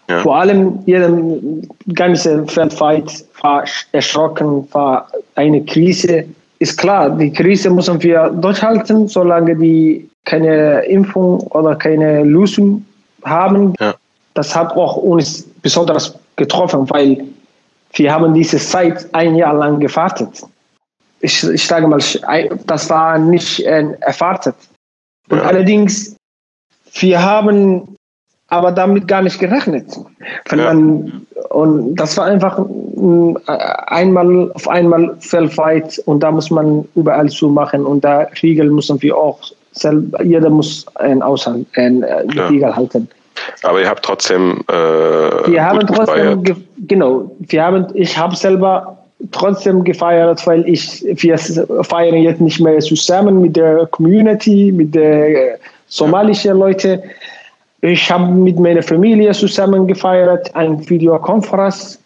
Ja. 0.09 0.19
Vor 0.19 0.37
allem 0.37 0.79
jedem 0.85 1.67
ganze 1.93 2.45
weltweit 2.55 3.25
war 3.41 3.65
erschrocken, 3.91 4.67
war 4.71 5.09
eine 5.35 5.63
Krise 5.65 6.25
ist 6.59 6.77
klar, 6.77 7.09
die 7.09 7.31
Krise 7.31 7.69
müssen 7.69 8.01
wir 8.01 8.29
durchhalten, 8.29 9.07
solange 9.07 9.55
die 9.55 10.09
keine 10.23 10.81
Impfung 10.85 11.39
oder 11.51 11.75
keine 11.75 12.23
Lösung 12.23 12.85
haben. 13.23 13.73
Ja. 13.79 13.93
Das 14.33 14.55
hat 14.55 14.71
auch 14.75 14.97
uns 14.97 15.43
besonders 15.61 16.17
getroffen, 16.35 16.89
weil 16.89 17.25
wir 17.93 18.13
haben 18.13 18.33
diese 18.33 18.57
Zeit 18.57 19.07
ein 19.13 19.35
Jahr 19.35 19.53
lang 19.53 19.79
gewartet. 19.79 20.43
Ich, 21.19 21.43
ich 21.43 21.65
sage 21.65 21.87
mal, 21.87 22.01
das 22.65 22.89
war 22.89 23.17
nicht 23.17 23.65
äh, 23.65 23.85
erwartet. 24.01 24.55
Und 25.29 25.39
ja. 25.39 25.45
allerdings, 25.45 26.15
wir 26.95 27.21
haben 27.21 27.95
aber 28.47 28.71
damit 28.71 29.07
gar 29.07 29.21
nicht 29.21 29.39
gerechnet. 29.39 29.87
Ja. 30.51 30.55
man, 30.55 31.25
und 31.49 31.95
das 31.95 32.17
war 32.17 32.25
einfach 32.25 32.59
einmal 33.87 34.51
auf 34.51 34.67
einmal 34.67 35.17
weltweit 35.31 36.01
und 36.05 36.21
da 36.21 36.31
muss 36.31 36.51
man 36.51 36.87
überall 36.95 37.29
zumachen 37.29 37.85
und 37.85 38.03
da 38.03 38.27
Riegel 38.41 38.69
müssen 38.69 39.01
wir 39.01 39.17
auch 39.17 39.39
selber, 39.71 40.23
jeder 40.23 40.49
muss 40.49 40.85
ein 40.95 41.21
Aushalt, 41.21 41.65
ein 41.75 42.05
ja. 42.33 42.47
Riegel 42.47 42.75
halten. 42.75 43.09
Aber 43.63 43.81
ihr 43.81 43.89
habt 43.89 44.05
trotzdem. 44.05 44.63
Äh, 44.69 44.73
wir 44.73 45.63
haben 45.63 45.85
trotzdem 45.87 46.43
genau, 46.87 47.31
wir 47.39 47.63
haben, 47.63 47.87
ich 47.93 48.17
habe 48.17 48.35
selber 48.35 48.97
trotzdem 49.31 49.83
gefeiert, 49.83 50.45
weil 50.47 50.67
ich, 50.67 51.03
wir 51.05 51.37
feiern 51.83 52.15
jetzt 52.15 52.41
nicht 52.41 52.59
mehr 52.59 52.79
zusammen 52.79 53.41
mit 53.41 53.55
der 53.55 53.87
Community, 53.87 54.71
mit 54.71 54.93
der 54.93 55.57
somalischen 55.87 56.57
Leute. 56.57 57.03
Ich 57.81 58.09
habe 58.09 58.31
mit 58.31 58.59
meiner 58.59 58.81
Familie 58.81 59.31
zusammen 59.31 59.87
gefeiert, 59.87 60.53
eine 60.55 60.77
Videokonferenz, 60.89 61.99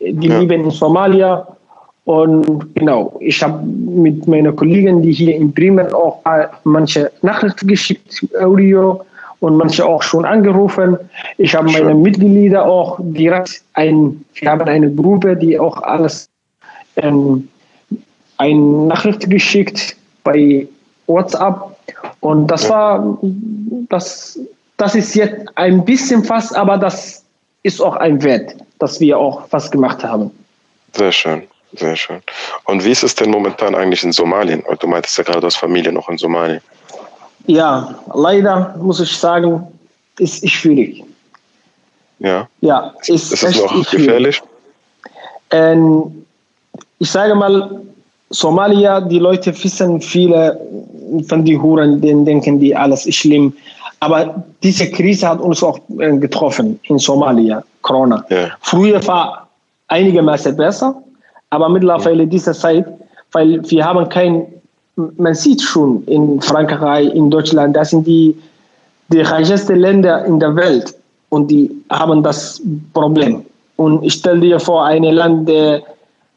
die 0.00 0.28
ja. 0.28 0.38
leben 0.38 0.64
in 0.64 0.70
Somalia. 0.70 1.46
Und 2.04 2.74
genau, 2.74 3.16
ich 3.20 3.40
habe 3.42 3.62
mit 3.64 4.26
meinen 4.26 4.56
Kollegen, 4.56 5.02
die 5.02 5.12
hier 5.12 5.36
in 5.36 5.52
Bremen 5.52 5.92
auch 5.92 6.20
manche 6.64 7.12
Nachrichten 7.22 7.68
geschickt, 7.68 8.26
Audio, 8.40 9.04
und 9.42 9.56
manche 9.56 9.84
auch 9.84 10.02
schon 10.02 10.24
angerufen. 10.24 10.96
Ich 11.36 11.54
habe 11.54 11.70
meine 11.70 11.94
Mitglieder 11.94 12.64
auch 12.64 12.98
direkt 13.00 13.62
ein, 13.74 14.24
wir 14.34 14.50
haben 14.50 14.68
eine 14.68 14.90
Gruppe, 14.90 15.36
die 15.36 15.58
auch 15.58 15.82
alles 15.82 16.28
ähm, 16.96 17.48
eine 18.38 18.60
Nachricht 18.86 19.28
geschickt 19.28 19.96
bei 20.22 20.68
WhatsApp 21.08 21.71
und 22.20 22.46
das 22.46 22.68
war 22.68 23.18
das 23.88 24.38
das 24.76 24.94
ist 24.94 25.14
jetzt 25.14 25.46
ein 25.54 25.84
bisschen 25.84 26.24
fast, 26.24 26.56
aber 26.56 26.76
das 26.76 27.24
ist 27.62 27.80
auch 27.80 27.96
ein 27.96 28.22
Wert, 28.22 28.56
dass 28.78 28.98
wir 29.00 29.18
auch 29.18 29.42
was 29.50 29.70
gemacht 29.70 30.02
haben. 30.02 30.30
Sehr 30.94 31.12
schön, 31.12 31.42
sehr 31.74 31.94
schön. 31.94 32.20
Und 32.64 32.84
wie 32.84 32.90
ist 32.90 33.04
es 33.04 33.14
denn 33.14 33.30
momentan 33.30 33.74
eigentlich 33.74 34.02
in 34.02 34.12
Somalien? 34.12 34.64
Du 34.80 34.86
meintest 34.88 35.16
ja 35.18 35.24
gerade, 35.24 35.40
du 35.40 35.46
hast 35.46 35.56
Familie 35.56 35.92
noch 35.92 36.08
in 36.08 36.18
Somalien. 36.18 36.60
Ja, 37.46 37.94
leider 38.14 38.76
muss 38.78 39.00
ich 39.00 39.16
sagen, 39.16 39.66
ist 40.18 40.48
schwierig. 40.48 41.04
Ja. 42.18 42.48
Ja, 42.60 42.94
ist, 43.06 43.32
ist 43.32 43.42
es 43.42 43.60
noch 43.60 43.90
gefährlich? 43.90 44.42
Ähm, 45.50 46.24
ich 46.98 47.10
sage 47.10 47.34
mal, 47.34 47.82
Somalia, 48.32 49.00
die 49.00 49.18
Leute 49.18 49.52
wissen 49.62 50.00
viele 50.00 50.58
von 51.28 51.44
den 51.44 51.62
Huren, 51.62 52.00
denen 52.00 52.24
denken 52.24 52.58
die 52.58 52.74
alles 52.74 53.06
ist 53.06 53.16
schlimm. 53.16 53.52
Aber 54.00 54.42
diese 54.62 54.90
Krise 54.90 55.28
hat 55.28 55.40
uns 55.40 55.62
auch 55.62 55.78
äh, 55.98 56.16
getroffen 56.16 56.80
in 56.84 56.98
Somalia, 56.98 57.62
Corona. 57.82 58.24
Ja. 58.30 58.50
Früher 58.60 59.06
war 59.06 59.48
einigermaßen 59.88 60.56
besser, 60.56 61.00
aber 61.50 61.68
mittlerweile 61.68 62.26
diese 62.26 62.52
Zeit, 62.52 62.86
weil 63.30 63.62
wir 63.70 63.84
haben 63.84 64.08
kein 64.08 64.46
man 64.96 65.34
sieht 65.34 65.62
schon 65.62 66.04
in 66.04 66.40
Frankreich, 66.40 67.14
in 67.14 67.30
Deutschland, 67.30 67.76
das 67.76 67.90
sind 67.90 68.06
die, 68.06 68.36
die 69.08 69.20
reichsten 69.20 69.76
Länder 69.76 70.24
in 70.24 70.38
der 70.38 70.54
Welt 70.54 70.94
und 71.30 71.50
die 71.50 71.70
haben 71.90 72.22
das 72.22 72.60
Problem. 72.92 73.44
Und 73.76 74.02
ich 74.04 74.14
stelle 74.14 74.40
dir 74.40 74.60
vor, 74.60 74.84
ein 74.84 75.02
Land, 75.04 75.48
der 75.48 75.82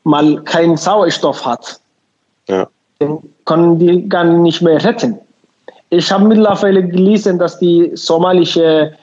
mal 0.03 0.41
keinen 0.43 0.77
Sauerstoff 0.77 1.45
hat, 1.45 1.79
ja. 2.47 2.67
den 2.99 3.19
können 3.45 3.79
die 3.79 4.07
gar 4.07 4.23
nicht 4.23 4.61
mehr 4.61 4.83
retten. 4.83 5.17
Ich 5.89 6.11
habe 6.11 6.25
mittlerweile 6.25 6.85
gelesen, 6.87 7.39
dass 7.39 7.59
die 7.59 7.91
somalische, 7.93 8.93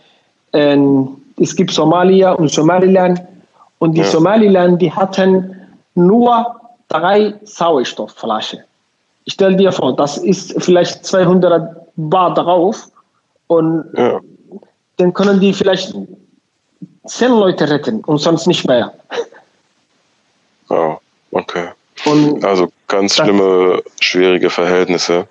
äh, 0.53 0.77
es 1.39 1.55
gibt 1.57 1.71
Somalia 1.71 2.33
und 2.33 2.51
Somaliland 2.51 3.23
und 3.79 3.93
die 3.93 4.01
ja. 4.01 4.07
Somaliland, 4.07 4.83
die 4.83 4.93
hatten 4.93 5.57
nur 5.95 6.55
drei 6.89 7.35
Sauerstoffflaschen 7.45 8.61
stell 9.27 9.57
dir 9.57 9.73
vor, 9.73 9.95
das 9.97 10.19
ist 10.19 10.55
vielleicht 10.63 11.05
200 11.05 11.77
Bar 11.97 12.35
drauf 12.35 12.89
und 13.47 13.85
ja. 13.97 14.21
dann 14.97 15.13
können 15.13 15.41
die 15.41 15.53
vielleicht 15.53 15.95
zehn 17.07 17.33
Leute 17.33 17.69
retten 17.69 18.01
und 18.05 18.19
sonst 18.19 18.47
nicht 18.47 18.67
mehr. 18.67 18.93
Oh, 20.69 20.97
okay. 21.33 21.69
Und 22.07 22.45
also 22.45 22.73
ganz 22.93 23.17
schlimme, 23.17 23.83
schwierige 24.01 24.51
Verhältnisse. 24.51 25.27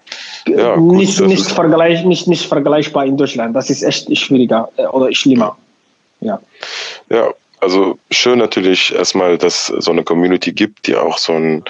Ja, 0.48 0.76
gut, 0.76 0.96
nicht, 0.96 1.22
nicht, 1.22 1.48
vergleich, 1.52 2.04
nicht, 2.04 2.28
nicht 2.28 2.48
vergleichbar 2.48 3.06
in 3.06 3.18
Deutschland. 3.18 3.56
Das 3.56 3.70
ist 3.70 3.84
echt 3.84 4.16
schwieriger 4.18 4.70
äh, 4.78 4.88
oder 4.88 5.14
schlimmer. 5.14 5.58
Ja. 6.22 6.40
Ja, 7.10 7.34
also 7.60 7.98
schön 8.10 8.40
natürlich 8.40 8.94
erstmal, 8.94 9.38
dass 9.38 9.70
es 9.70 9.86
so 9.86 9.92
eine 9.92 10.04
Community 10.04 10.52
gibt, 10.52 10.88
die 10.88 10.96
auch 10.96 11.18
so 11.18 11.34
ein 11.34 11.64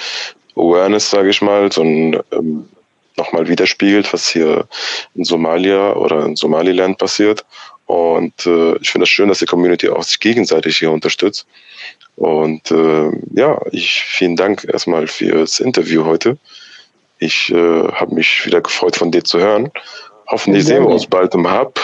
Awareness, 0.55 1.09
sage 1.09 1.29
ich 1.29 1.41
mal, 1.41 1.71
so 1.71 1.81
ein 1.81 2.19
ähm, 2.31 2.69
nochmal 3.17 3.47
widerspiegelt, 3.47 4.11
was 4.13 4.29
hier 4.29 4.65
in 5.15 5.25
Somalia 5.25 5.93
oder 5.93 6.25
in 6.25 6.35
Somaliland 6.35 6.97
passiert. 6.97 7.45
Und 7.85 8.45
äh, 8.45 8.77
ich 8.77 8.89
finde 8.89 9.03
es 9.03 9.09
das 9.09 9.09
schön, 9.09 9.27
dass 9.27 9.39
die 9.39 9.45
Community 9.45 9.89
auch 9.89 10.03
sich 10.03 10.19
gegenseitig 10.19 10.77
hier 10.77 10.91
unterstützt. 10.91 11.45
Und 12.15 12.69
äh, 12.71 13.11
ja, 13.33 13.59
ich 13.71 14.03
vielen 14.03 14.35
Dank 14.35 14.67
erstmal 14.71 15.07
für 15.07 15.39
das 15.39 15.59
Interview 15.59 16.05
heute. 16.05 16.37
Ich 17.19 17.51
äh, 17.51 17.87
habe 17.87 18.15
mich 18.15 18.45
wieder 18.45 18.61
gefreut, 18.61 18.95
von 18.95 19.11
dir 19.11 19.23
zu 19.23 19.39
hören. 19.39 19.71
Hoffentlich 20.27 20.65
sehen 20.65 20.83
wir 20.83 20.89
uns 20.89 21.05
bald 21.05 21.33
im 21.33 21.51
Hub. 21.51 21.79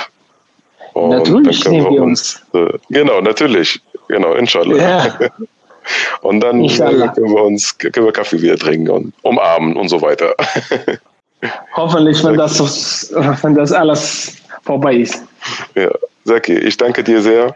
Und 0.93 1.09
natürlich 1.09 1.61
dann 1.61 1.73
können 1.73 1.93
wir 1.93 2.01
uns. 2.01 2.43
uns 2.51 2.73
äh, 2.73 2.77
genau, 2.89 3.21
natürlich. 3.21 3.79
Genau, 4.07 4.33
inshallah. 4.33 4.77
Ja. 4.77 5.19
Und 6.21 6.41
dann 6.41 6.63
äh, 6.63 6.69
können 6.69 7.33
wir 7.33 7.43
uns 7.43 7.77
können 7.77 8.05
wir 8.05 8.11
Kaffee 8.11 8.41
wieder 8.41 8.57
trinken 8.57 8.89
und 8.89 9.13
umarmen 9.21 9.77
und 9.77 9.87
so 9.87 10.01
weiter. 10.01 10.35
Hoffentlich, 11.75 12.21
wenn 12.25 12.35
das, 12.35 13.13
wenn 13.41 13.55
das 13.55 13.71
alles 13.71 14.35
vorbei 14.63 14.95
ist. 14.95 15.23
Ja, 15.75 15.89
Saki, 16.25 16.57
ich 16.57 16.75
danke 16.75 17.03
dir 17.03 17.21
sehr 17.21 17.55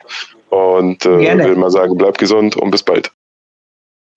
und 0.52 1.06
äh, 1.06 1.38
will 1.38 1.56
mal 1.56 1.72
sagen, 1.72 1.98
bleib 1.98 2.18
gesund 2.18 2.56
und 2.58 2.72
bis 2.72 2.84
bald. 2.84 3.12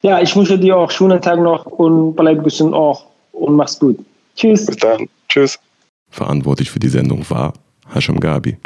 Ja, 0.03 0.21
ich 0.21 0.37
wünsche 0.37 0.59
dir 0.59 0.77
auch 0.77 0.91
schönen 0.91 1.21
Tag 1.23 1.41
noch 1.41 1.65
und 1.65 2.15
bleib 2.15 2.45
gesund 2.45 2.75
auch 2.75 3.07
und 3.33 3.57
mach's 3.57 3.79
gut. 3.79 3.99
Tschüss. 4.37 4.67
Bis 4.67 4.77
dann. 4.77 5.09
Tschüss. 5.29 5.59
Verantwortlich 6.11 6.71
für 6.71 6.81
die 6.81 6.89
Sendung 6.89 7.25
war 7.31 7.55
Hasham 7.93 8.21
Gabi. 8.21 8.59